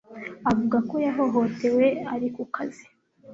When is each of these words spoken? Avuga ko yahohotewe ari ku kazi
Avuga 0.49 0.77
ko 0.89 0.95
yahohotewe 1.05 1.85
ari 2.13 2.27
ku 2.35 2.43
kazi 2.55 2.85